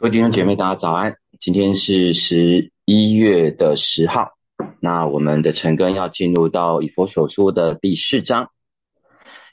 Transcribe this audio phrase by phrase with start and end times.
[0.00, 1.14] 各位弟兄姐妹，大家早安！
[1.38, 4.30] 今天是十一月的十号，
[4.80, 8.50] 那我们的陈根要进入到以佛所说的第四章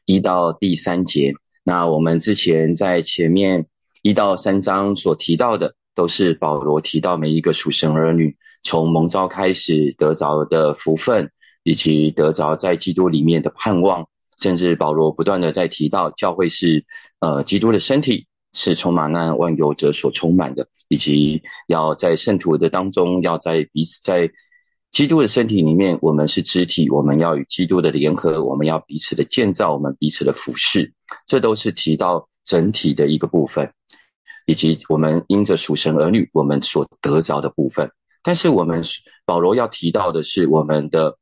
[0.05, 1.33] 一到第三节。
[1.65, 3.65] 那我们之前在前面
[4.01, 11.29] 一到三章所提到的，都是保罗提到每一个属神儿女从蒙召开始得着的福分，
[11.63, 14.07] 以及得着在基督里面的盼望。
[14.41, 16.85] 甚至保罗不断的在提到教会是
[17.19, 18.27] 呃基督的身体。
[18.53, 24.31] 是充满那万有者所充满的，以及要在圣徒的当中，要在彼此在
[24.91, 30.93] 基督的身体里面，我们是肢体，我们要与基督的联合，我们要彼此的建造，我们彼此的服饰，
[31.25, 33.71] 这都是提到整体的一个部分，
[34.45, 37.91] 以及我们因着属神儿女，我们所得着的部分。
[38.23, 38.83] 但是我们
[39.25, 41.17] 保罗要提到的是，我们的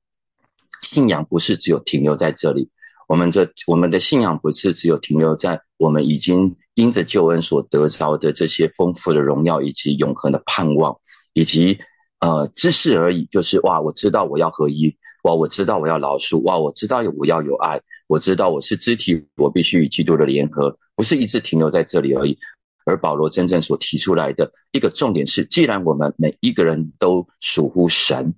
[0.81, 2.69] 信仰不是只有停留在这里。
[3.07, 10.95] 我们这我们的信仰不是只有停留在我们已经因着救恩所得着的这些丰富的荣耀以及永恒的盼望，
[11.33, 11.79] 以及
[12.20, 13.25] 呃知识而已。
[13.31, 22.38] 就是哇，我知道我要合一，哇，我知道我要饶恕，哇，我知道我要有爱，我知道我是肢体，我必须与基督的联合，不是一直停留在这里而已。
[22.85, 28.35] 而保罗真正所提出来的一个重点是，既然我们每一个人都属乎神，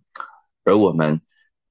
[0.64, 1.20] 而我们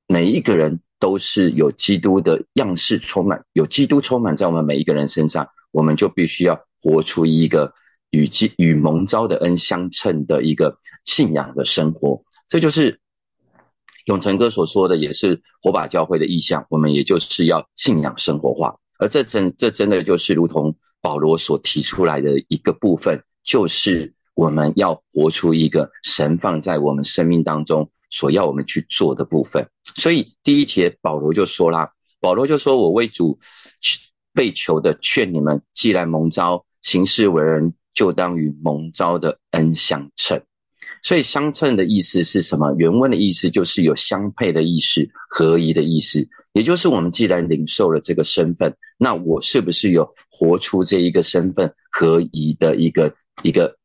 [0.06, 0.80] 每一个人。
[0.98, 7.72] 都是有基督的样式充满，有基督充满在我们每一个人身上，我们就必须要活出一个
[8.10, 12.22] 与基与蒙召的恩相称的一个信仰的生活。
[12.48, 13.00] 这就是
[14.06, 16.66] 永成哥所说的，也是火把教会的意向。
[16.70, 27.90] 我们也就是要信仰生活化，而这真这真的就是如同保罗所提出来的一个部分，就是我们要活出一个神放在我们生命当中。
[28.08, 33.36] 所要我们去做的部分，所以第一节保罗就说啦，保罗就说：“我为主
[34.36, 40.40] 被求的，劝你们，既然蒙召行事为人，就当与蒙召的恩相称。”
[41.02, 42.74] 所以相称的意思是什么？
[42.76, 46.28] 原文的意思就是有相配的意思，合一的意思。
[46.52, 53.76] 也就是我们既然领受了这个身份，那我是不是有活出这一个身份合一的一个一个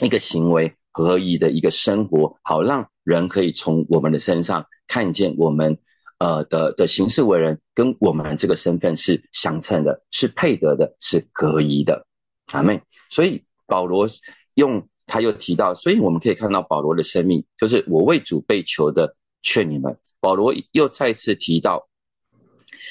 [0.00, 0.74] 一个行为？
[0.90, 5.78] 合一的一个生活，好让人可以从我们的身上看见我们，
[6.18, 12.06] 呃的的行事为人跟我们这个身份是相称的，是配得的，是合一的，
[12.52, 12.82] 阿妹。
[13.10, 14.08] 所以保罗
[14.54, 19.98] 用他又提到，所以我们可以看到保罗的生命就是我为主被求的，劝你们。
[20.20, 21.88] 保罗又再次提到，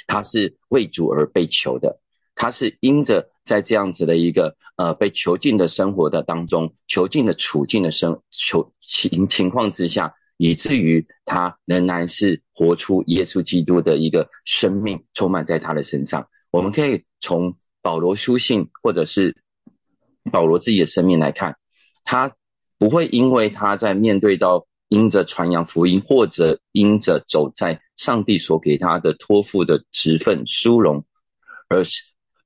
[0.07, 1.99] 他是为主而被求的，
[2.35, 3.29] 他是因着。
[3.47, 16.27] 在这样子的一个呃被囚禁的生活的当中，囚禁的处境的生囚情情况之下，以至于他仍然是活出耶稣基督的一个生命，充满在他的身上。
[16.51, 19.35] 我们可以从保罗书信或者是
[20.31, 21.57] 保罗自己的生命来看，
[22.03, 22.35] 他
[22.77, 31.05] 不会因为他在面对到因着传扬福音，或者因着走在上帝所给他的托付的职分殊荣，
[31.67, 32.03] 而是。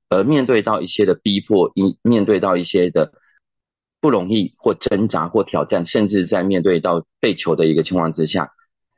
[0.08, 3.14] 而面对到一些的逼迫，因面对到一些的
[4.02, 8.50] 不容易或挣扎或挑战，甚至在面对到被囚的一个情况之下，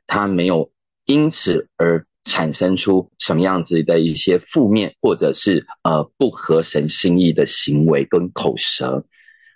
[0.06, 0.72] 他没有
[1.04, 9.04] 因此而产生出什么样子的一些负面或者是呃不合神心意的行为跟口舌。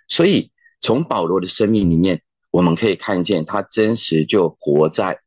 [0.07, 2.21] 所以从保罗的生命里面，
[2.51, 5.19] 我们可以看见他真实就活在。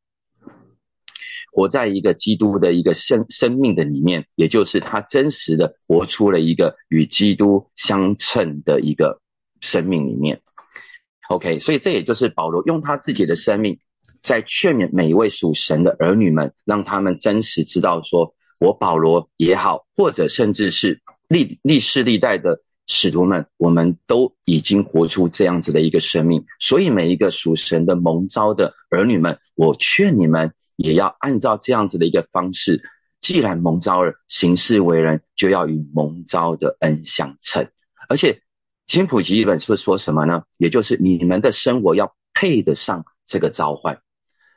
[1.54, 9.20] 活在一个基督的一个生生命的里面，也就是他真实的活出了一个与基督相称的一个
[9.62, 10.42] 生命里面。
[11.30, 13.78] OK，所以这也就是保罗用他自己的生命，
[14.20, 26.44] 在劝勉每一位属神的儿女们，让他们真实知道，说我保罗也好，或者甚至是历历世历代的使徒们，我们都已经活出这样子的一个生命。
[26.60, 30.52] 所以每一个属神的蒙召的儿女们，我劝你们。
[30.76, 32.82] 也要按照这样子的一个方式，
[33.20, 37.68] 既然蒙召了，行事为人就要与蒙召的恩相称。
[38.08, 38.40] 而且
[38.92, 40.42] 新普及一本书说什么呢？
[40.58, 43.98] 也就是你们的生活要配得上这个召唤。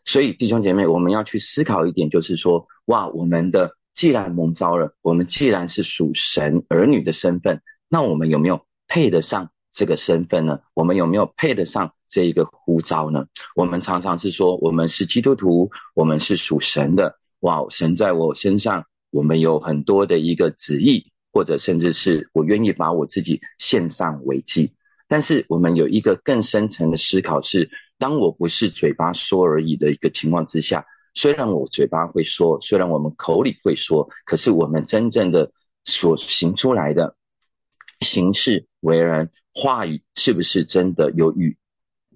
[0.04, 9.50] 所以弟兄姐妹，我们要去思考一点，就是说，哇，我们的既然蒙召了，我们既然是属神儿女的身份，那我们有没有配得上？
[9.72, 13.24] 这个身份呢，我们有没有配得上这一个呼召呢？
[13.56, 17.16] 我们常常是说，我们是基督徒，我们是属神的。
[17.40, 24.72] 哇，神在我身上，我们有很多的一个旨意，或者甚至是我愿意把我自己献上为祭。
[25.06, 35.52] 但是我们有一个更深层的思考是：当我不是嘴巴说而已的一个情况之下，虽然我嘴巴会说，虽然我们口里会说，可是我们真正的
[35.84, 37.18] 所行出来的
[38.00, 39.30] 形式为人。
[39.58, 41.58] 话语是不是真的有与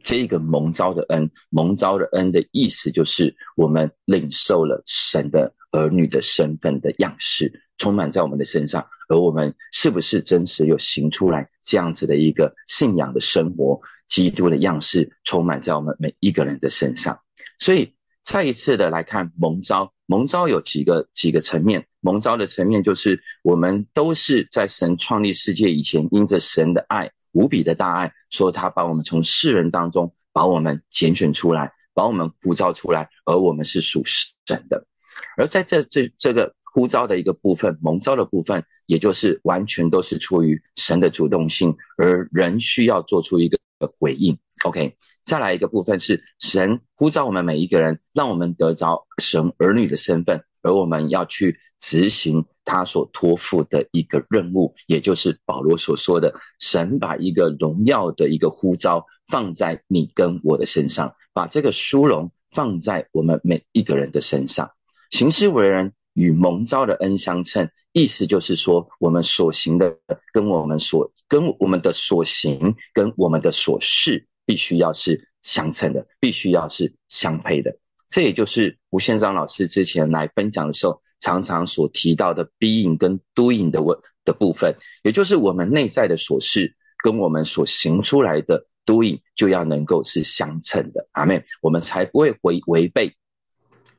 [0.01, 1.29] 这个蒙召的恩？
[1.49, 13.81] 蒙召的恩的意思就是我们领受了神的儿女的身份的样式，充满在我们的身上，而我们是不是真实有行出来这样子的一个信仰的生活？
[14.09, 17.19] 基督的样式充满在我们每一个人的身上，
[17.59, 17.93] 所以
[18.23, 21.85] 再一次的来看蒙召，蒙召有几个几个层面。
[21.99, 34.87] 蒙召的层面就是我们都是在神创立世界以前，因着神的爱无比的大爱，说他把我们从世人当中把我们拣选出来，把我们呼召出来，而我们是属神的。
[35.37, 43.57] 而在这这这个呼召的一个部分，蒙召的部分，也就是完全都是出于神的主动性，而人需要做出一个。
[43.97, 64.71] 回应，OK，再来一个部分是神呼召我们每一个人，让我们得着神儿女的身份，而我们要去执行他所托付的一个任务，也就是保罗所说的，神把一个荣耀的一个呼召放在你跟我的身上，把这个殊荣放在我们每一个人的身上，
[65.09, 67.69] 行事为人与蒙召的恩相称。
[67.91, 69.97] 意思就是说，我们所行的
[70.31, 77.75] 跟我们所跟我们的所行跟我们的所事，必须要是相称的，必须要是相配的。
[78.07, 91.07] 这也就是吴宪章老师之前来分享的时候，常常所提到的 being 跟 doing 的问的部分，也就是我们内在的所事跟我们所行出来的 doing 就要能够是相称的。
[91.11, 93.15] 阿妹，我们才不会违违背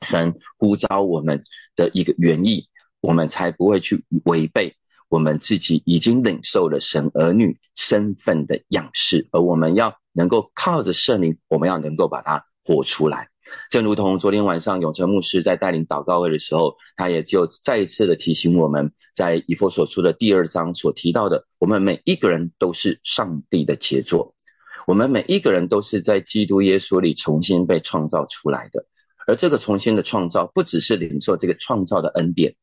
[0.06, 1.42] 神呼召我们
[1.76, 2.68] 的一个原意。
[3.02, 4.76] 我们才不会去违背
[5.08, 13.30] 我们自己已经领受了神儿女身份的样式，而我们要能够靠着圣灵，我们要能够把它活出来。
[13.70, 24.34] 正如同昨天晚上永成牧师在带领祷告会的时候，他也就再一次的提醒我们，在以弗所书的第二章所提到的，我们每一个人都是上帝的杰作，
[24.86, 28.84] 我们每一个人都是在基督耶稣里重新被创造出来的，
[29.30, 32.56] 而这个重新的创造，不只是领受这个创造的恩典。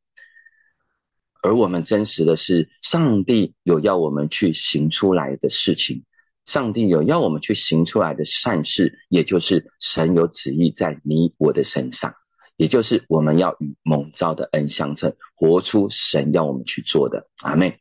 [1.42, 6.04] 而我们真实的是，上帝有要我们去行出来的事情，
[6.44, 12.14] 上帝有要我们去行出来的善事，也就是神有旨意在你我的身上，
[12.58, 17.30] 也就是我们要与蒙召的恩相称，活出神要我们去做的。
[17.44, 17.80] 阿妹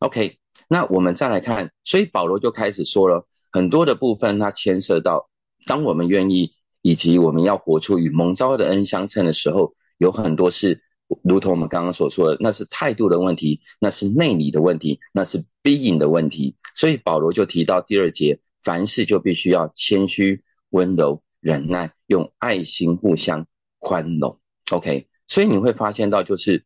[0.00, 0.38] ，OK，
[0.68, 5.30] 那我们再来看，所以保罗就开始说了很多的部分，它牵涉到，
[5.64, 6.52] 当我们愿意
[6.86, 10.80] 以及我们要活出与蒙召的恩相称的时候，有很多是。
[11.22, 16.56] 如同我们刚刚所说的，那是态度的问题，那是内里的问题，那是 being 的问题。
[16.74, 23.46] 所以保罗就提到第二节，凡事就必须要谦虚、温柔、忍耐，用爱心互相
[23.78, 24.40] 宽容。
[24.72, 26.64] OK，所以你会发现到，就是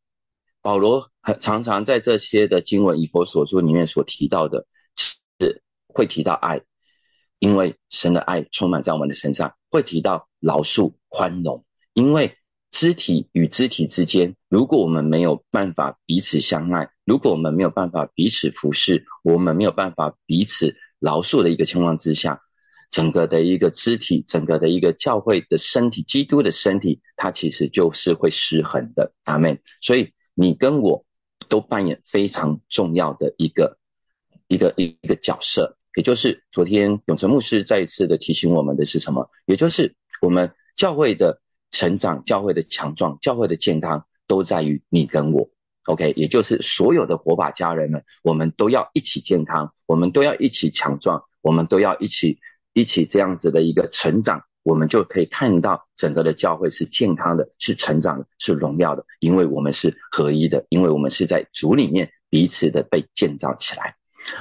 [0.62, 4.66] 保罗常常在这些的经文以佛所说里面所提到的，
[5.38, 6.62] 是会提到爱，
[7.40, 11.64] 因为神的爱充满在我们的身上，会提到饶恕、宽容，
[11.94, 12.36] 因为。
[12.72, 22.40] 肢体与肢体之间，如果我们没有办法彼此相爱，如果我们没有办法彼此服侍，我们没有办法彼此饶恕的一个情况之下，
[22.88, 29.12] 整个的一个肢体，整个的一个教会的身体，基督的身体，它其实就是会失衡的。
[29.24, 29.60] 阿门。
[29.80, 31.04] 所以你跟我
[31.48, 33.78] 都扮演非常重要的一个
[34.46, 39.28] 一个一一个角色，也就是昨天永成牧师再一次的提醒我们的是什么？
[39.44, 41.40] 也就是我们教会的。
[41.72, 45.48] 成长教会的强壮，教会的健康都在于你跟我
[45.84, 52.40] ，OK，也就是所有的火把家人们，我们都要一起健康，我们都要一起强壮，我们都要一起
[52.72, 63.94] 一起这样子的一个成长，我们就可以看到整个的教会是健康的，是成长的，是荣耀的，因为我们是合一的，因为我们是在主里面彼此的被建造起来。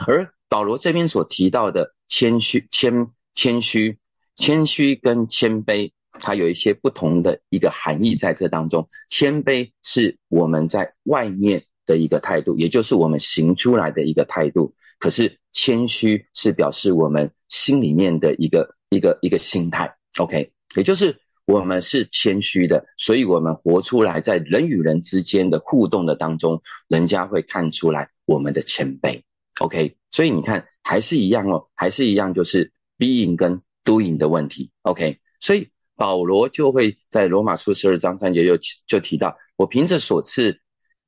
[0.07, 3.98] 而保罗这边所提到的谦虚、谦谦虚、
[4.36, 5.91] 谦虚跟谦卑。
[6.13, 8.86] 它有一些不同的一个含义在这当中。
[9.08, 14.74] 谦卑是我们在外面的一个态度，也就是我们行出来的一个态度。
[14.98, 19.96] 可是谦虚是表示我们心里面的一个一个一个心态。
[20.18, 21.15] OK，也就是
[21.46, 29.22] 我们是谦虚的，所以我们活出来在人与人之间的互动的当中，人家会看出来我们的谦卑。
[29.60, 34.72] OK，所以你看还是一样哦，还是一样，就是 being 跟 doing 的问题。
[34.82, 35.70] OK，所以。
[36.00, 40.62] 保罗就会在罗马书十二章三节就就提到：我凭着所赐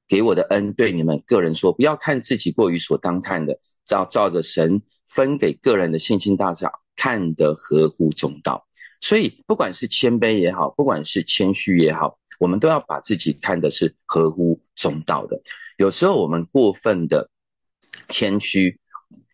[0.06, 8.68] 给我的恩，对你们个人说，不要看自己过于所当看的，照照着神分给个人的信心大小，看得合乎中道。
[9.00, 15.42] 所以，不管是谦卑也好，不管是谦虚也好，我们都要把自己看的是合乎中道的。
[15.78, 17.30] 有时候我们过分的
[18.10, 18.80] 谦虚，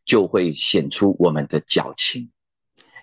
[0.05, 2.29] 就会显出我们的矫情；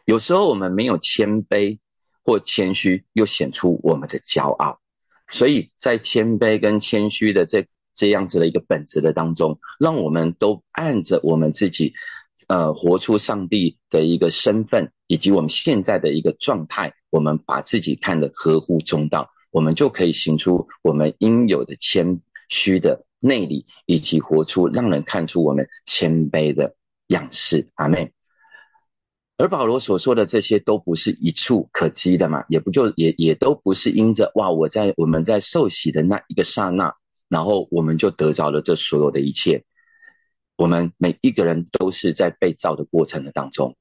[0.05, 1.79] 有时候我们没有谦卑
[2.23, 4.81] 或谦虚，又显出我们的骄傲。
[5.29, 11.95] 所以在谦卑跟谦虚的这这样子的一个本质的当中，让我们都按着我们自己，
[12.49, 26.77] 呃，活出上帝的一个身份，以及我们现在的一个状态，我们把自己看得合乎中道，我们就可以行出我们应有的谦虚的内里，以及活出让人看出我们谦卑的
[27.07, 27.71] 样式。
[27.75, 28.13] 阿妹。
[29.37, 36.95] 而保罗所说的这些都不是一触可及的嘛，也不就也也都不是因着哇，我在我们在受洗的那一个刹那，
[37.29, 39.65] 然后我们就得着了这所有的一切。
[40.57, 43.75] 我们每一个人都是在被造的过程的当中，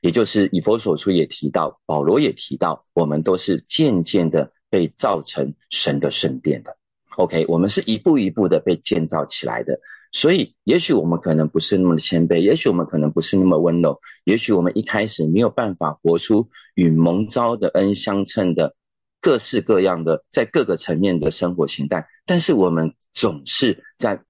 [0.00, 6.76] 也就是以佛所书也提到，保罗也提到，我们都是渐渐的被造成神的圣殿的。
[7.16, 9.78] OK，我们是一步一步的被建造起来的。
[10.12, 18.74] 所以，也许我们可能不是那么的谦卑，也许我们可能不是那么温柔，也许我们一开始没有办法活出与蒙召的恩相称的
[19.20, 24.22] 各式各样的在各个层面的生活形态，但是我们总是在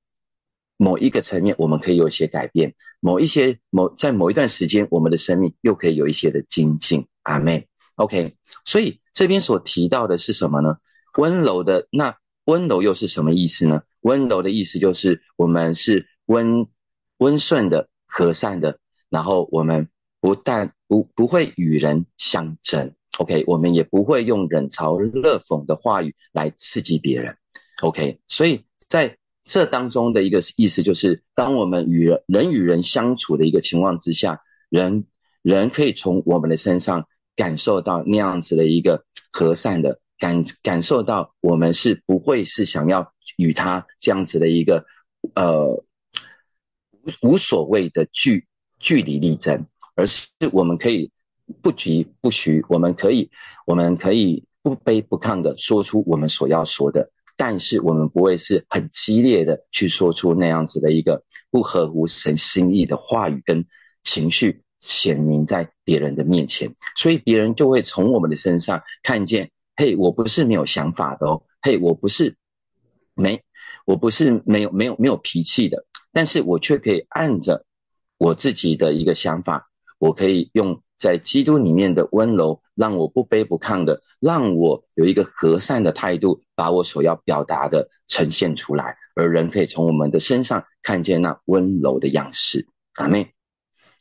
[0.77, 7.07] 某一个层面，我们可以有一些改变；某一些某在某一段时间，我们的生命又可以有一些的精进。
[7.23, 8.35] 阿妹，OK。
[8.65, 10.79] 所以这边所提到的是什么呢？
[11.19, 12.17] 温柔的那
[12.47, 13.83] 温柔又是什么意思呢？
[14.01, 16.67] 温柔的意思就是我们是温
[17.19, 18.79] 温顺的、和善的，
[19.11, 19.89] 然后我们
[20.21, 27.37] 不但不不会与人相争，OK，我们也不会用冷嘲热讽的话语来刺激别人
[27.83, 28.21] ，OK。
[28.29, 35.05] 所以在这当中的一个意思就是，当我们与人人与人相处的一个情况之下，人
[35.43, 43.13] 人可以从我们的身上感受到那样子的一个和善的感，感受到我们是不会是想要。
[43.39, 44.87] 与他这样子的一个
[45.35, 45.85] 呃
[47.21, 48.47] 无无所谓的距
[48.79, 51.11] 距离力争，而是我们可以
[51.61, 53.29] 不急不徐，我们可以
[53.67, 63.67] 我们可以不卑不亢的说出我们所要说的，但是我们不会是很激烈的去说出那样子的一个不合乎神心意的话语跟
[64.03, 72.37] 情绪显明在别人的面前，所以别人就会从我们的身上看见，嘿，我不是没有想法的哦，嘿，我不是。
[73.15, 73.43] 没，
[73.87, 77.65] 我不是没有没有没有脾气的，但是我却可以按着
[78.19, 92.67] 我自己的一个想法，我可以用在基督里面的温柔，让我不卑不亢的，让我有一个和善的态度，把我所要表达的呈现出来，而人可以从我们的身上看见那温柔的样式。
[92.97, 93.35] 阿妹，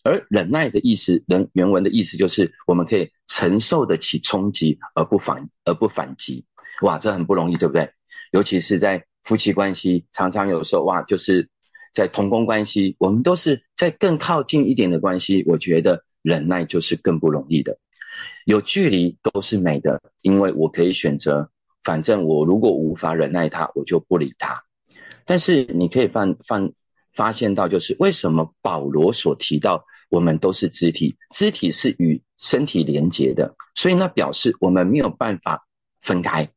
[0.06, 6.46] 而忍耐的意思，人原文的意思就是我们可以承受得起冲击而不反而不反击。
[6.84, 7.90] 哇，这很不容易，对不对？
[8.32, 11.50] 尤其是在夫妻关系，常常有时候哇，就是
[11.92, 15.44] 在同工关系，我们都是在更靠近一点的关系。
[15.48, 17.80] 我觉得忍耐就是更不容易的。
[18.46, 21.50] 有距离都是美的，因为我可以选择，
[21.84, 24.64] 反正我如果无法忍耐他，我就不理他。
[25.26, 26.62] 但是你可以发发
[27.14, 35.68] 发现到，就是为什么保罗所提到我们都是肢体，肢体是与身体连接的，所以那表示我们没有办法
[36.02, 36.50] 分开。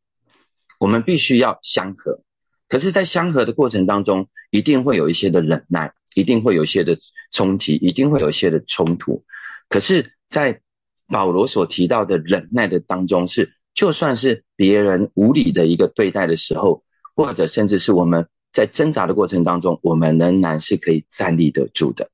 [0.78, 2.22] 我们必须要相合，
[2.68, 6.96] 可是，在相合的过程当中，一定会有一些的忍耐，一定会有一些的
[7.32, 9.24] 冲击，一定会有一些的冲突。
[9.68, 10.60] 可是，在
[11.08, 16.84] 保罗所提到的忍耐的当中，是就算是别人无理的一个对待的时候，
[17.16, 22.08] 或者甚至是我们在挣扎的过程当中，我们仍然是可以站立得住的。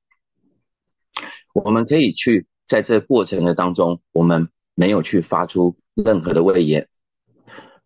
[1.55, 6.89] 我们可以去在这过程的当中，我们没有去发出任何的威言。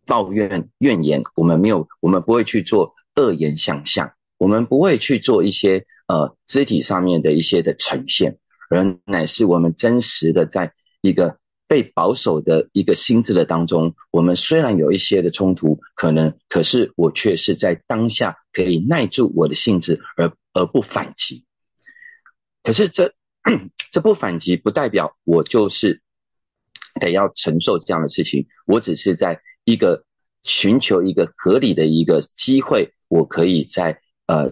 [0.06, 8.38] 抱怨怨言，我们没有，我们不会去做恶言相向，我们不会去做一些呃肢体上面的一些的呈现，
[8.70, 10.72] 而乃是我们真实的在
[11.02, 21.44] 一个被保守的一个心智的当中，我们虽然有一些的冲突，可能，可是我却是在当下可以耐住我的性子而而不反击。
[22.62, 23.12] 可是这
[23.90, 26.02] 这不反击，不代表我就是
[27.00, 29.40] 得要承受这样的事情，我只是在。
[29.64, 30.02] 一个
[30.43, 34.50] 寻求一个合理的一个机会，我可以在呃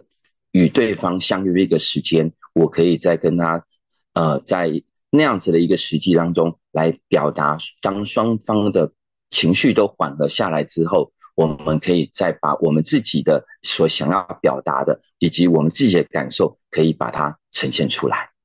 [0.50, 3.64] 与对方相约一个时间，我可以在跟他
[4.12, 8.92] 呃在那样子的一个时机当中来表达，当双方的
[9.30, 18.35] 情绪都缓和下来之后，我们可以再把我们自己的所想要表达的，以及我们自己的感受，可以把它呈现出来。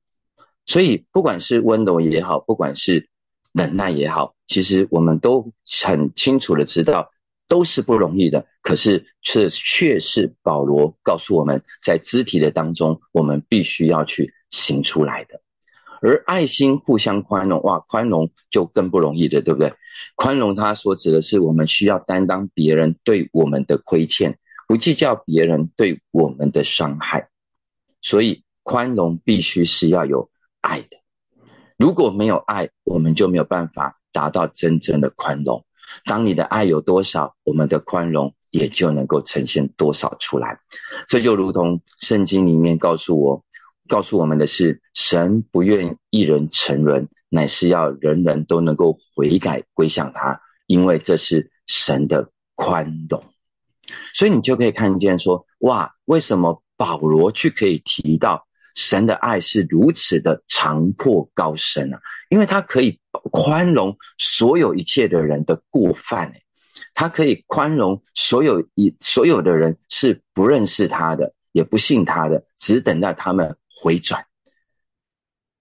[0.64, 3.08] 所以，不管是温柔也好，不管是
[3.52, 5.52] 忍耐也好，其实我们都
[5.82, 7.10] 很清楚的知道，
[7.48, 8.46] 都是不容易的。
[8.62, 15.40] 可是却却是保罗告诉我们在肢体的当中，我们必须要去行出来的。
[16.00, 19.72] 而爱心互相宽容，哇，宽容就更不容易的，对不对？
[20.16, 27.28] 宽容它所指的是我们需要担当别人对我们的亏欠，不计较别人对我们的伤害。
[28.00, 30.28] 所以宽容必须是要有
[30.62, 30.96] 爱的。
[31.76, 35.66] 如果没有爱，我们就没有办法达到真正的宽容。
[36.06, 40.58] 当你的爱有多少，我们的宽容也就能够呈现多少出来。
[41.06, 43.44] 这就如同圣经里面告诉我。
[43.88, 53.22] 告诉我们的是，神不愿一人沉沦，乃是要人人都能够悔改归向他，因为这是神的宽容。
[54.14, 62.00] 所以你就可以看见说，哇，为什么保罗去可以提到神的爱是如此的长阔高深啊？
[62.28, 62.98] 因为他可以
[63.30, 66.32] 宽容所有一切的人的过犯，
[66.94, 73.56] 他可以宽容所有一所有的人是不认识他的，也不信他的，只等待他们。
[73.74, 74.22] 回转，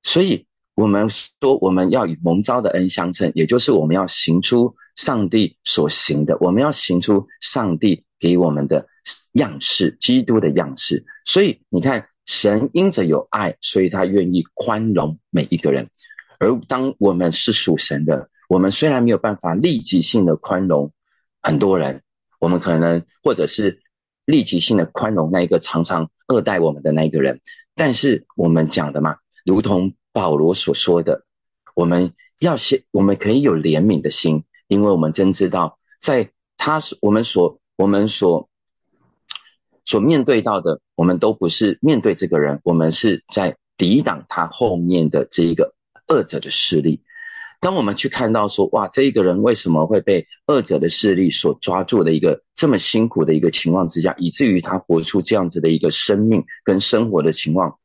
[0.03, 8.85] 所以我们说我们要与蒙召的恩相称，也就是我们要行出上帝所行的，我们要行出上帝给我们的
[9.31, 11.03] 样式，基督的样式。
[11.25, 15.89] 所以你看，神因着有爱，所以他愿意宽容每一个人。
[16.39, 20.91] 而当我们是属神的，我们虽然没有办法立即性的宽容
[21.41, 22.01] 很多人，
[22.39, 23.81] 我们可能或者是
[24.25, 27.41] 立即性的宽容那一个常常恶待我们的那一个人。
[27.75, 31.25] 但是我们讲的嘛，如同保罗所说的，
[31.75, 38.49] 我们要先，我们可以有怜悯的心，因为我们真知道，在他我们所我们所
[39.91, 45.75] 所面对到的，我们都不是面对这个人，我们是在抵挡他后面的这一个
[46.07, 47.01] 恶者的势力。
[47.59, 57.77] 当我们去看到说，哇，这一个人为什么会被恶者的势力所抓住的一个这么辛苦的一个情况之下，以至于他活出这样子的一个生命跟生活的情况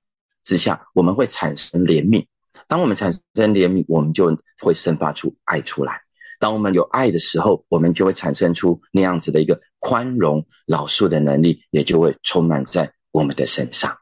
[0.44, 2.24] 之下，我们会产生怜悯。
[2.68, 6.05] 当我们产生怜悯，我们就会生发出爱出来。
[6.38, 13.96] 当我们有爱的时候，我们就会产生出那样子的一个宽容老树的能力，也就会充满在我们的身上。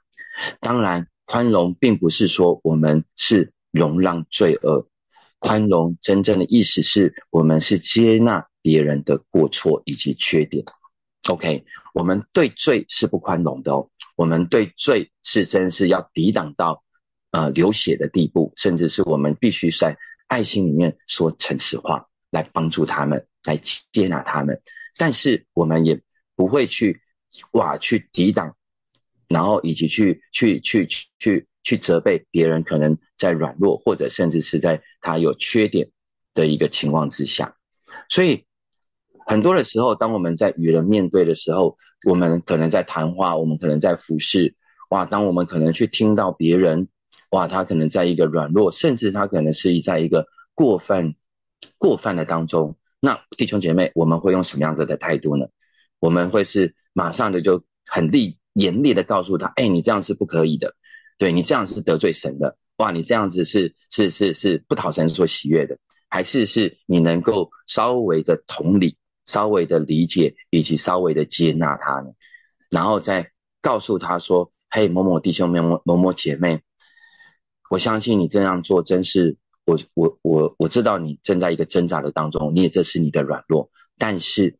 [0.60, 4.86] 当然，宽容并不是说我们是容让罪恶。
[5.38, 10.64] 宽容真正的意思是我们是接纳别人的过错以及缺点。
[11.28, 13.88] OK，我们对罪是不宽容的哦。
[14.16, 16.82] 我们对罪是真是要抵挡到
[17.30, 23.56] 呃流血的地步，甚至是我们必须在爱心里面说诚实话，来帮助他们，来
[23.92, 24.60] 接纳他们。
[24.98, 25.98] 但是我们也
[26.36, 27.00] 不会去
[27.52, 28.54] 哇去抵挡，
[29.28, 30.86] 然后以及去去去
[31.18, 31.46] 去。
[31.66, 35.88] 去责备别人，可能在软弱，或者甚至是在他有缺点
[36.34, 37.56] 的一个情况之下，
[38.10, 38.44] 所以
[39.24, 44.54] 很多的时候，当我们在与人面对的时候，我们可能在谈话，我们可能在服侍，
[44.90, 46.86] 哇，当我们可能去听到别人，
[47.30, 51.16] 哇，他可能在一个软弱，甚至他可能是在一个过分、
[51.78, 55.46] 过分的当中，那弟兄姐妹，我们会用什么样子的态度呢？
[55.98, 60.74] 我们会是马上的就很厉严厉的告诉他，哎，你这样是不可以的。
[61.16, 62.90] 对你这样是得罪神的，哇！
[62.90, 65.78] 你这样子是是是是不讨神所喜悦的，
[66.10, 72.10] 还是是你能够稍微的同理、稍微的理解以及稍微的接纳他呢？
[72.68, 76.62] 然后再告诉他说：“嘿，某某弟兄、某某某某姐妹，
[77.70, 84.58] 我相信你这样做真是我我我我知道你正在一个挣扎的当中，你也这是你的软弱，但是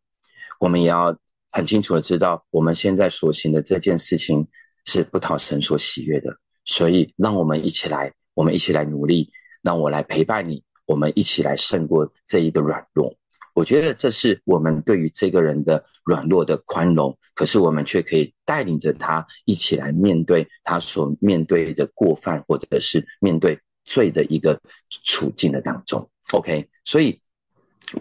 [0.59, 1.17] 我们也要
[1.53, 4.49] 很清楚的知道，我们现在所行的这件事情
[4.85, 6.37] 是不讨神所喜悦的。”
[6.67, 13.15] 所以，让我们一起来，我们一起来努力，让我来陪伴你，我们一起来胜过这一个软弱。
[13.53, 24.61] 我觉得这是我们对于这个人的软弱的宽容，可是我们却可以带领着他一起来面对他所面对的过犯，或者是面对罪的一个
[25.05, 26.11] 处境的当中。
[26.33, 27.21] OK，所以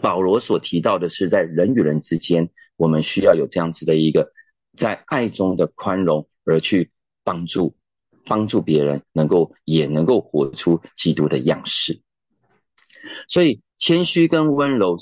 [0.01, 4.31] 保罗所提到的是，在人与人之间，我们需要有这样子的一个
[4.75, 6.91] 在爱中的宽容，而去
[7.23, 7.75] 帮助。
[8.25, 11.99] 帮助别人，能够也能够活出基督的样式。
[13.27, 14.95] 所以，谦虚跟温柔，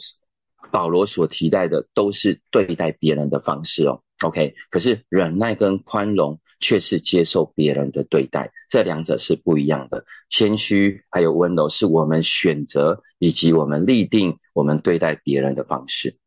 [0.72, 4.02] 保罗所提带的都是对待别人的方式哦。
[4.24, 10.06] OK，可是忍耐跟宽容却是接受别人的对待，这两者是不一样的。
[10.30, 16.18] 谦虚还有温柔，是我们选择以及我们立定我们对待别人的方式。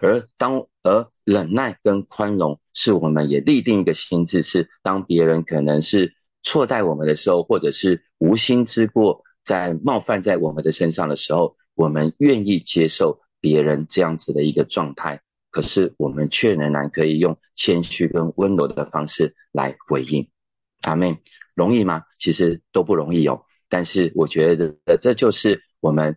[0.00, 15.20] 而当而忍耐跟宽容，是我们也立定一个心智，是当别人可能是错待我们的时候，或者是无心之过在冒犯在我们的身上的时候，我们愿意接受别人这样子的一个状态，
[15.50, 20.28] 可是我们却仍然可以用谦虚跟温柔的方式来回应。
[20.82, 21.18] 阿妹，
[21.54, 22.02] 容易吗？
[22.18, 23.42] 其实都不容易哦。
[23.68, 26.16] 但是我觉得这这就是我们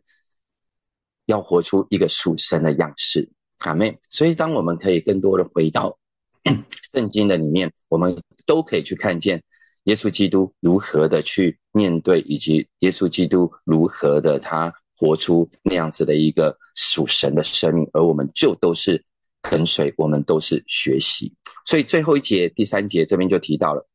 [1.26, 3.32] 要活出一个属神的样式。
[3.60, 5.98] 阿妹，所以当我们可以更多的回到
[6.94, 9.44] 圣经的里面，我们都可以去看见
[9.84, 19.06] 耶稣基督如何的去面对，以及耶稣基督如何的他活出那样子的一个属神的生命，而我们就都是
[19.42, 21.34] 跟随，我们都是学习。
[21.66, 23.88] 所以最后一节第三节这边就提到了。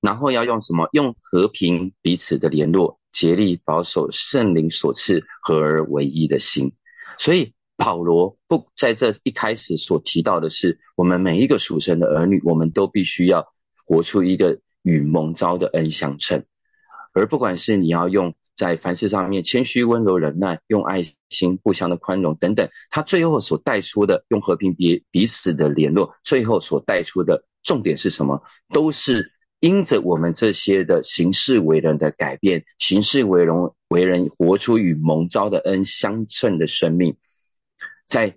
[0.00, 0.88] 然后要用什么？
[0.92, 6.72] 用和平彼此的联络，竭力保守圣灵所赐合而为一的心。
[7.18, 13.44] 所以保罗不在这一开始所提到的是，我们每一个属神的儿女，我们都必须要
[13.84, 16.44] 活出一个与蒙召的恩相称。
[17.12, 28.42] 而不管是你要用在凡事上面谦虚、温柔、忍耐，用爱心互相的宽容等等，他最后所带出的用和平彼彼此的联络，最后所带出的重点是什么？
[28.68, 29.32] 都是。
[29.64, 33.54] 因着我们这些的行事为人的改变，行事为人
[33.86, 37.16] 为人活出与蒙召的恩相称的生命，
[38.08, 38.36] 在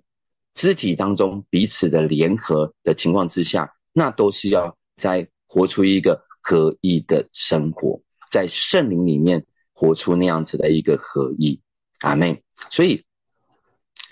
[0.54, 8.00] 肢体当中彼此的联合的情况之下，那都是要在活出一个合一的生活，
[8.30, 9.44] 在圣灵里面
[9.76, 11.60] 活出那样子的一个合一。
[12.00, 13.04] 阿妹，所以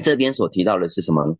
[0.03, 1.39] 这边所提到的是什么？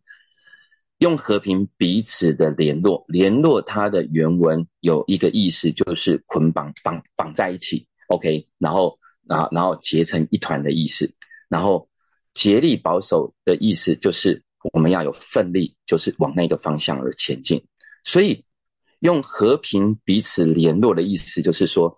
[0.97, 7.87] 用和平彼此的联络，联络它的原文有一个意思，就是捆绑、绑绑在一起。
[8.07, 11.13] OK，然后，然后，然后结成一团的意思。
[11.49, 11.89] 然后
[12.33, 17.65] 竭力保守的意思，就是我们要有奋力，就是往那个方向而前进。
[18.03, 18.45] 所以，
[18.99, 21.97] 用和平彼此联络的意思，就是说，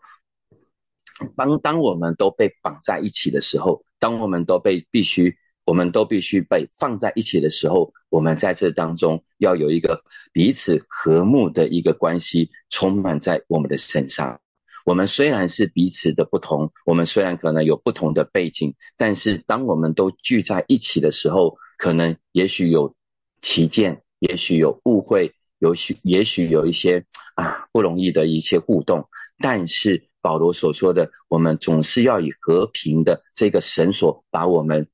[1.35, 5.35] 当当我们都被绑在一起的时候，当我们都被必须。
[5.67, 10.01] 我们都必须被放在一起的时候，我们在这当中要有一个
[10.31, 14.39] 彼此和睦的一个关系，充满在我们的身上。
[14.85, 22.95] 我们虽然是彼此的不同，我们虽然可能有不同的背景，但是当我们都聚在一起的时候，可能也许有
[23.41, 27.03] 歧见，也许有误会，有许也许有一些
[27.35, 29.05] 啊不容易的一些互动。
[29.39, 34.85] 但是保罗所说的，我们总是要以和平的这个绳索把我们。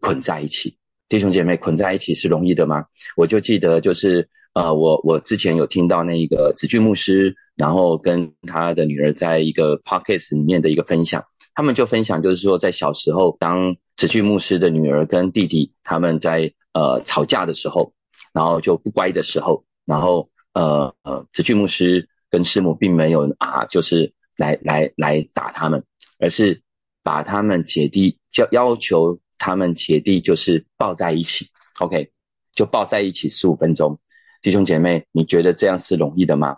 [0.00, 0.76] 捆在一起，
[1.08, 2.84] 弟兄姐妹捆在一起是容易的吗？
[3.16, 17.92] 我就记得就是呃，我我之前有听到那一个子俊牧师，然后跟他的女儿在一个 podcast 里面的一个分享，他们就分享就是说，在小时候，当子俊牧师的女儿跟弟弟他们在呃吵架的时候，
[18.32, 25.84] 然后就不乖的时候，然后呃呃，子俊牧师跟师母并没有啊，就是来来来打他们，
[26.18, 26.62] 而是
[27.02, 29.20] 把他们姐弟叫要求。
[29.40, 31.46] 他们姐弟就是抱在一起
[31.78, 32.10] ，OK，
[32.52, 34.00] 就抱在一起十五分钟。
[34.42, 36.56] 弟兄姐妹，你觉得这样是容易的吗？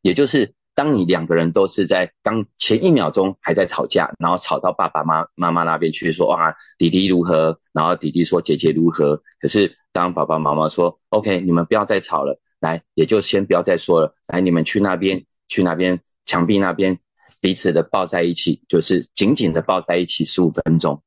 [0.00, 9.20] 也就是当你两个人都是在刚前一秒钟还在吵架，然后吵到爸爸妈妈妈那边去说啊，弟弟如何，然后弟弟说姐姐如何。
[9.40, 16.98] 可是当爸爸妈妈说 OK，你们不要再吵了，来，也就先不要再说了，来，你们去那边，去那边墙壁那边
[17.40, 21.02] 彼此的抱在一起，就是紧紧的抱在一起十五分钟。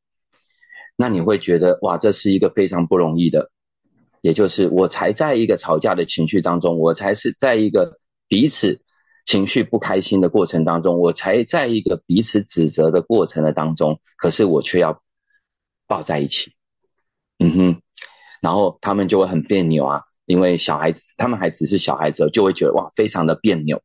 [0.96, 3.52] 那你会觉得哇，这是一个非常不容易的，
[4.22, 8.82] 也就是我才在一个吵架的情绪当中，我才是在一个彼此
[9.26, 15.02] 情绪不开心的过程当中，我才在一个彼此指责的过程的当中，可是我却要
[15.88, 16.52] 抱在一起，
[17.38, 17.82] 嗯哼，
[18.42, 23.82] 然后他们就会很别扭啊，因为小孩子他们还只是小孩子，就会觉得哇，非常的别扭，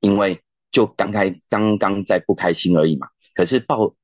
[0.00, 0.40] 因为
[0.72, 3.94] 就刚开刚刚在不开心而已嘛，可是抱。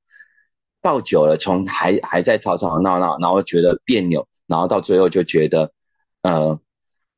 [0.83, 5.73] 抱久了，从还还在吵吵闹闹，然后觉得别扭，然后到最后就觉得，
[6.23, 6.61] 呃，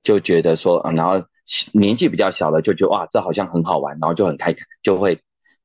[0.02, 1.22] 就觉得说，然后
[1.74, 5.20] 年纪比较小的就觉得哇，这好像很好玩，然后就很开，就会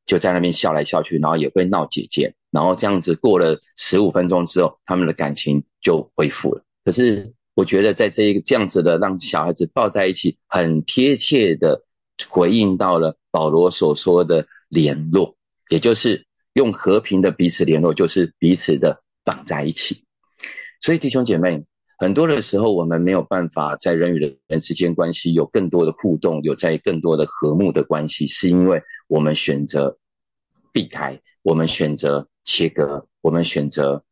[0.06, 6.62] 就在那边笑来笑去，然后也会闹姐姐，然后这样子过了十五分钟之后，他们的感情就恢复了。
[6.84, 11.82] 可是我觉得在这一个这样子的让小孩子抱在一起，很贴切的
[12.30, 15.36] 回应到了保罗所说的联络，
[15.70, 16.26] 也就是。
[16.56, 20.04] 用和平的彼此联络，就是彼此的绑在一起。
[20.80, 21.66] 所以弟兄姐妹，
[21.98, 29.98] 很多的时候我们没有办法在人与人之间关系有更多的互动，有在更多的和睦的关系，是因为我们选择
[30.72, 34.04] 避开，我们选择切割，我们选择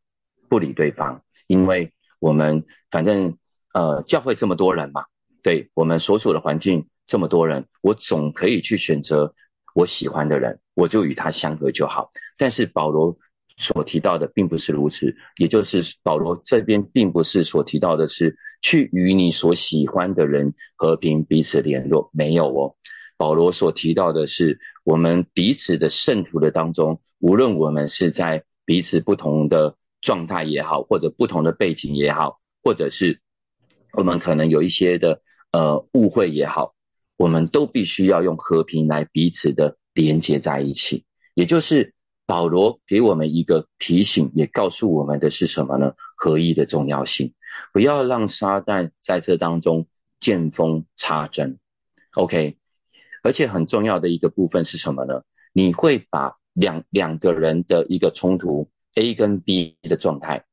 [0.48, 3.38] 不理对方，因为我们反正
[3.72, 5.04] 呃教会这么多人嘛，
[5.44, 9.34] 对我们所处的环境这么多人，我总可以去选择。
[9.74, 12.08] 我喜欢的人，我就与他相合就好。
[12.38, 13.14] 但是保罗
[13.58, 22.74] 所提到的并不是如此，也就是保罗这边并不是所提到的是去与你所喜欢的人和平彼此联络，没有哦。
[23.18, 33.20] 保罗所提到的是我们彼此的圣徒的当中，无论我们是在彼此不同的状态也好，或者不同的背景也好，或者是
[33.92, 35.20] 我们可能有一些的
[35.52, 36.74] 呃误会也好，
[37.22, 41.04] 我们都必须要用和平来彼此的连接在一起，
[41.34, 41.94] 也就是。
[42.24, 45.92] 保罗给我们一个提醒，也告诉我们的是什么呢？
[46.16, 47.34] 合一的重要性，
[47.72, 49.86] 不要让撒旦在这当中
[50.18, 51.58] 见缝插针。
[52.14, 52.56] OK，
[53.22, 55.22] 而且很重要的一个部分是什么呢？
[55.52, 60.44] 你会把两两个人的一个冲突，A 跟 B 的状态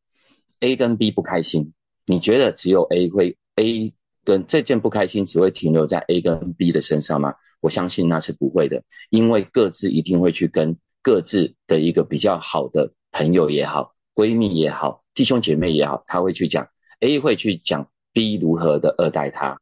[0.60, 1.72] ，A 跟 B 不开心，
[2.08, 7.34] 你觉得只有 A 会 A 跟这件不开心只会停留在 A 跟 B 的身上吗？
[7.62, 10.78] 我相信那是不会的，因为各自一定会去跟。
[11.02, 16.68] 各自的一个比较好的朋友也好，闺蜜也好，弟兄姐妹也好，他会去讲
[17.00, 19.62] A 会去讲 B 如何的二待他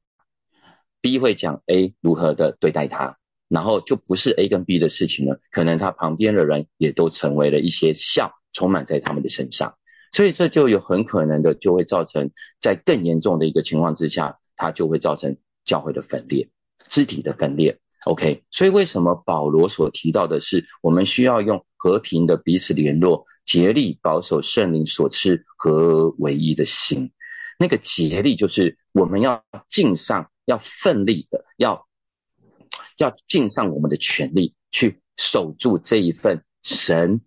[1.00, 9.78] ，B 会讲 A 如何的对待他，然后就不是 A 跟 B 的事情了，可能他旁边的人也都成为了一些笑，充满在他们的身上，
[10.14, 16.50] 所以这就有很可能的就会造成在更严重的一个情况之下，它就会造成教会的分裂，
[16.90, 17.80] 肢体的分裂。
[18.06, 27.12] OK，所以为什么保罗所提到的是，我们需要用和平的彼此联络，竭力保守圣灵所赐和唯一的心。
[27.60, 31.88] 那个竭力就是我们要尽上，要奋力的，要
[32.98, 37.20] 要尽上我们的全力去守住这一份神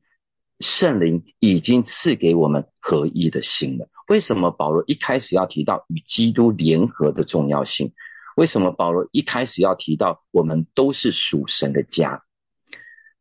[0.61, 3.89] 圣灵已经赐给我们合一的心了。
[4.11, 7.93] 为什么保罗一开始要提到与基督联合的重要性？
[8.35, 12.21] 为什么保罗一开始要提到我们都是属神的家？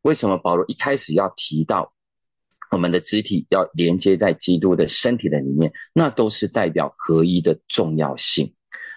[0.01, 1.93] 为什么保罗一开始要提到
[2.71, 5.71] 我们的肢体要连接在基督的身体的里面？
[5.93, 8.51] 那都是代表合一的重要性。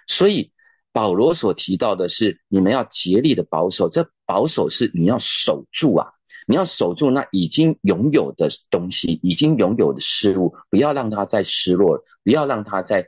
[0.06, 0.50] 所以
[0.92, 3.90] 保罗所提到的是，你们要竭力的保守。
[3.90, 6.08] 这保守是你要守住啊，
[6.46, 13.06] 你要守住那已经拥有的东西，已经拥有的事物，不要让它再失落了，不要让它再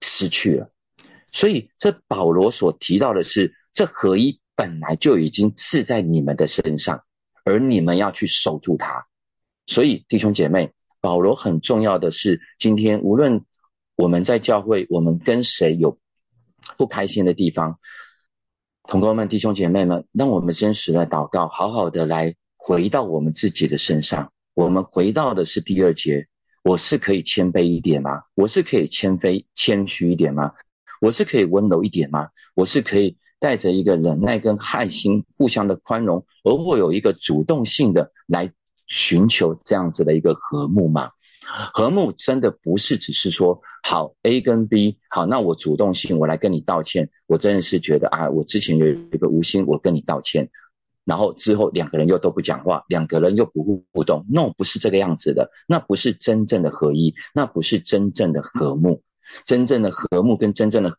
[0.00, 0.70] 失去了。
[1.32, 7.02] 所以，这保罗所提到的是，这合一本来就已经刺在你们的身上，
[7.44, 9.06] 而你们要去守住它。
[9.66, 13.44] 所以，弟兄姐妹，保罗很重要的是，今天无论
[13.96, 15.98] 我们在教会，我们跟谁有
[16.76, 17.78] 不开心的地方，
[18.84, 24.30] 同工们、弟兄姐妹们，让我们真实的祷告，好好的来回到我们自己的身上。
[24.54, 26.28] 我们回到的是第二节，
[26.62, 28.22] 我是可以谦卑一点吗？
[28.36, 30.52] 我是可以谦卑、谦虚一点吗？
[31.00, 32.28] 我是可以温柔一点吗？
[32.54, 38.52] 我是可以带着一个忍耐跟爱心，互相的宽容，而会有一个主动性的来
[38.86, 41.10] 寻求这样子的一个和睦吗？
[41.74, 50.48] 和睦真的不是只是说好 A 跟 B 好，那我主动性我来跟你道歉，我真的是觉得啊，我之前有一个无心，我跟你道歉，
[51.04, 59.02] 然后之后两个人又都不讲话，两个人又不互互动，no 不是这个样子的，那不是真正的合一，那不是真正的和睦。
[59.46, 60.96] 真正的和睦跟真正的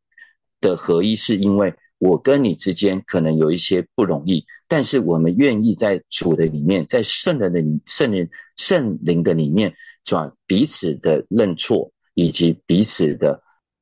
[0.60, 13.42] 的合一，是因为我跟你之间可能有一些不容易，但是我们愿意在主的里面，在圣人的圣灵圣灵的里面，转彼此的认错以及彼此的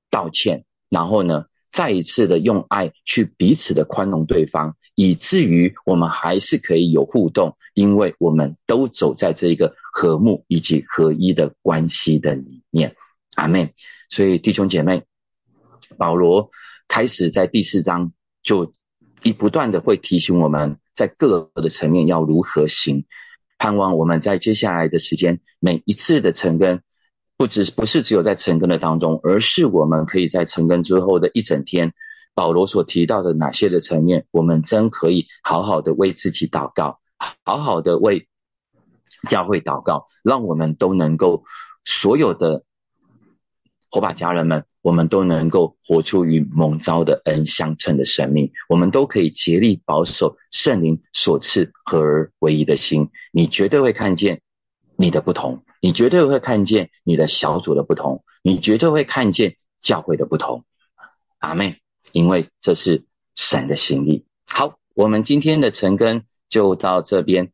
[0.09, 12.95] 道歉，然后呢，再一次的用爱去彼此的宽容对方，以至于我们还是可以有互动，因为我们都走在这一个和睦以及合一的关系的里面。
[13.35, 13.73] 阿妹，
[14.09, 15.03] 所以弟兄姐妹，
[15.97, 16.49] 保罗
[16.89, 18.11] 开始在第四章
[18.43, 18.73] 就
[19.23, 23.05] 一不断的会提醒我们在各个的层面要如何行，
[23.57, 26.83] 盼望我们在接下来的时间每一次的成根，
[27.41, 31.91] 不只不是只有在成根的当中，而是我们可以在成根之后的一整天，
[32.35, 36.99] 保罗所提到的哪些的层面，我们真可以好好的为自己祷告，
[37.43, 38.27] 好好的为
[39.27, 41.43] 教会祷告，让我们都能够
[41.83, 42.63] 所有的。
[43.89, 53.09] 火把家人们，我们都能够活出与蒙召的恩相称的生命，我们都可以竭力保守圣灵所赐合而为一的心。
[53.31, 54.41] 你绝对会看见
[54.95, 60.63] 你的不同，你绝对会看见你的小组的不同，你绝对会看见教会的不同。
[61.39, 61.79] 阿妹，
[62.13, 63.03] 因为这是
[63.35, 64.23] 神的心意。
[64.47, 67.51] 好，我们今天的晨更就到这边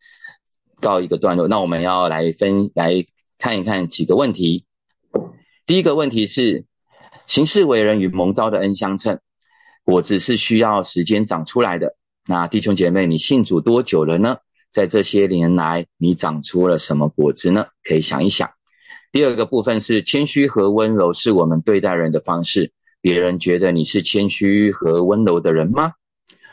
[0.82, 1.48] 告一个段落。
[1.48, 3.06] 那我们要来分来
[3.38, 4.66] 看一看几个问题。
[5.66, 6.66] 第一个问题是，
[7.26, 9.20] 行事为人与蒙召的恩相称，
[9.86, 11.96] 果子是需要时间长出来的。
[12.26, 14.40] 那弟兄姐妹，你信主多久了呢？
[14.72, 17.66] 在这些年来，你长出了什么果子呢？
[17.84, 18.50] 可以想一想。
[19.12, 22.72] 第二个部分是谦虚和温柔，是我们对待人的方式。
[23.02, 25.94] 别人觉得你是谦虚和温柔的人吗？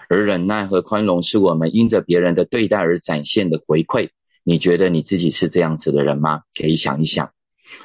[0.08, 4.10] 而忍耐和宽容是我们因着别人的对待而展现的回馈。
[4.44, 6.42] 你觉得你自己是这样子的人吗？
[6.54, 7.30] 可以想一想。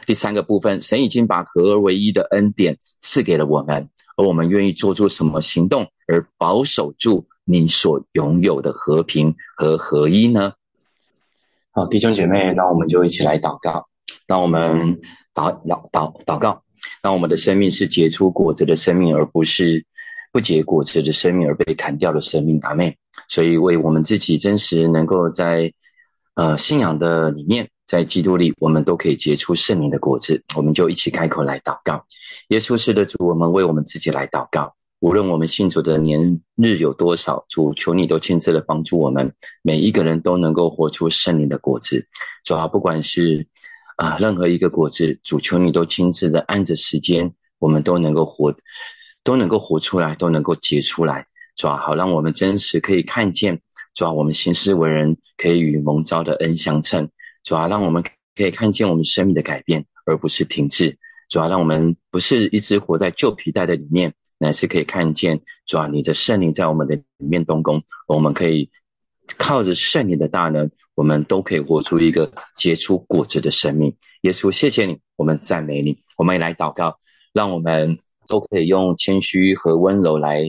[0.05, 10.53] 第三个部分，神已经把合而为一的恩典赐给了我们，而我们愿意做出什么行动而保守住你所拥有的和平和合一呢？
[11.71, 13.87] 好，弟兄姐妹，那我们就一起来祷告。
[14.27, 15.01] 那我们
[15.33, 16.61] 祷祷祷祷告，
[17.01, 19.83] 让我们的生命是结出果子的生命，而不是
[20.31, 22.59] 不结果子的生命而被砍掉的生命。
[22.61, 22.95] 阿妹，
[23.27, 25.73] 所以为我们自己真实能够在
[26.35, 30.43] 呃信仰的里面，在基督里，我们都可以结出圣灵的果子。
[30.55, 32.05] 我们就一起开口来祷告。
[32.49, 34.75] 耶稣是的主，我们为我们自己来祷告。
[35.01, 42.05] 无论我们信主的年日有多少，主求你都亲自的帮助我们，每一个人都能够活出圣灵的果子。
[42.43, 43.47] 主啊，不管是
[43.95, 48.53] 啊，任何一个果子，主求你都亲自的按着时间，我们都能够活，
[49.23, 53.61] 都能够活出来，都能够结出来，主啊，好让我们真实可以看见，
[53.93, 57.09] 主啊，我们行事为人可以与蒙召的恩相称，
[57.45, 58.03] 主啊，让我们
[58.35, 60.97] 可以看见我们生命的改变，而不是停滞，
[61.29, 68.71] 主啊，让我们不是一直活在旧皮带的里面，乃是可以看见，主啊，你的圣灵在我们的里面动工，我们可以。
[69.37, 73.95] 靠着圣灵的大能，我们都可以活出一个结出果子的生命。
[74.21, 76.01] 耶稣，谢谢你，我们赞美你。
[76.17, 76.97] 我们也来祷告，
[77.31, 80.43] 让我们都可以用谦虚和温柔来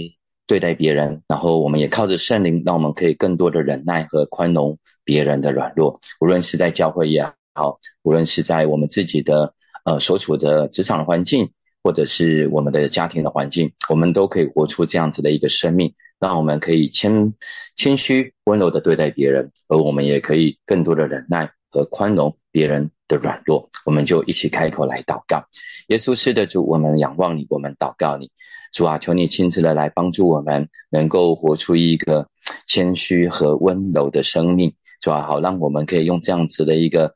[0.47, 1.23] 对待别人。
[1.29, 6.01] 然后，我们也靠着圣灵，让我们可以更多的忍耐和宽容别人的软弱。
[6.23, 7.23] 无论是在教会也
[7.53, 9.53] 好，无论是在我们自己的
[9.85, 11.51] 呃所处的职场环境，
[11.83, 15.93] 或者是我们的家庭的环境，我们都可以活出这样子的一个生命。
[16.21, 17.33] 让我们可以谦
[17.77, 23.71] 谦虚、温柔的对待别人，而我们也可以更多的忍耐和宽容别人的软弱。
[23.87, 25.43] 我们就一起开口来祷告：
[25.89, 28.31] 耶稣是的主，我们仰望你，我们祷告你，
[28.75, 32.29] 主啊，求你亲自的来帮助我们，能够活出一个
[32.67, 37.15] 谦虚和温柔的生命，主啊，好让我们可以用这样子的一个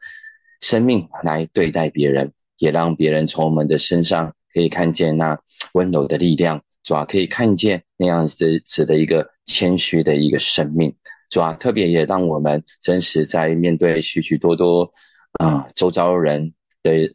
[0.62, 5.38] 生命来对待别人，也让别人从我们的身上可以看见那
[5.74, 6.62] 温柔的力量。
[6.84, 10.94] 主啊，可以看见那样子子的一个谦虚的一个生命，
[11.30, 14.90] 主啊，特别也让我们真实在面对许许多多
[15.38, 17.10] 啊周遭人的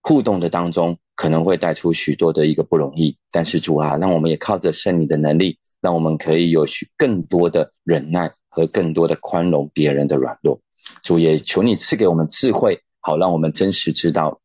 [0.00, 3.18] 互动的当中，可能会带出许多的一个不容易。
[3.32, 10.60] 但是主啊，让我们也靠着圣灵的能力，让我们可以有许更多的忍耐和更多的宽容别人的软弱。
[11.02, 14.40] 主也求你赐给我们智慧，好让我们真实知道，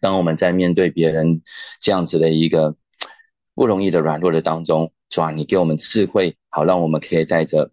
[0.00, 1.42] 当我们在面对别人
[1.80, 2.76] 这样子的一个。
[3.52, 7.72] 不容易的软弱的当中，主啊，你给我们智慧，好让我们可以带着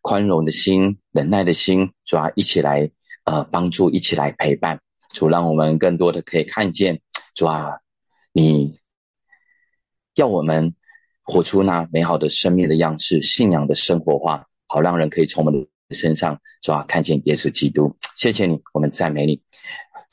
[0.00, 2.90] 宽容的心、忍耐的心，主啊，一起来
[3.22, 7.00] 呃帮助，一起来陪伴，主让我们更多的可以看见，
[7.36, 7.78] 主啊，
[8.32, 8.72] 你
[10.16, 10.74] 要我们
[11.22, 17.94] 活出那美好的生命的样式，信仰的生活化，好让人可以从我们的身上，主啊，看见耶稣基督。
[18.16, 19.40] 谢谢你，我们赞美你。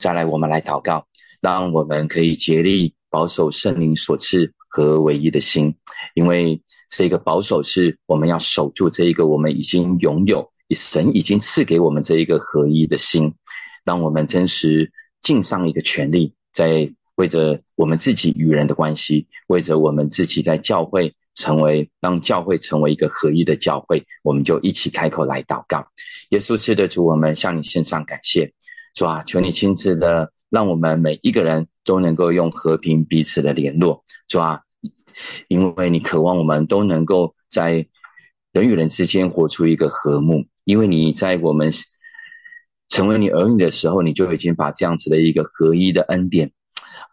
[0.02, 1.06] 再来，我们来祷告，
[1.40, 2.92] 让我们可以竭力。
[3.08, 5.76] 保守圣灵所赐和唯一的心，
[6.14, 13.34] 因为这个保守是我们要守住这一个我们已经拥有，神已经赐给我们这一个合一的心，
[13.84, 25.86] 让我们真实尽上一个权利，在为着我们自己与人的关系，为着我们自己在教会成为，让教会成为一个合一的教会，我们就一起开口来祷告。
[26.30, 28.54] 耶稣赐的主，我们向你献上感谢，
[28.94, 30.32] 主啊，求你亲自的。
[30.52, 34.64] 让我们每一个人都能够用和平彼此的联络，是吧？
[35.48, 37.86] 因为你渴望我们都能够在
[38.52, 41.72] 人与人之间活出一个和睦，因为你在我们
[42.90, 46.52] 成为你儿女的时候，你就已经把这样子的一个合一的恩典，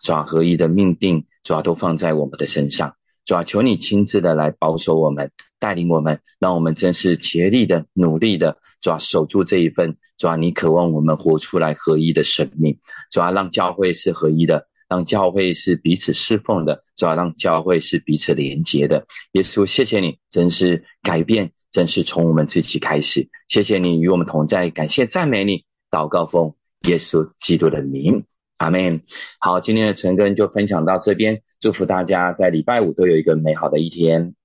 [0.04, 0.24] 是吧？
[0.24, 2.98] 合一的命定，主要都放在我们的身上。
[3.30, 12.76] 主啊，求你亲自的来保守我们，带领我们，让我们真是竭力的、努力的，主啊，守住这一份，主要，你渴望我们活出来合一的生命，
[13.12, 19.06] 主要，让教会是合一的，让教会是彼此侍奉的，主要，让教会是彼此连接的。
[19.34, 23.30] 耶稣，谢谢你，真是改变，真是从我们自己开始。
[23.48, 26.52] 谢谢你与我们同在，感谢赞美你，祷告奉
[26.88, 28.24] 耶稣基督的名。
[28.60, 29.02] 阿门。
[29.40, 34.36] 好，今天的晨更就分享到这边，祝福大家在礼拜五都有一个美好的一天。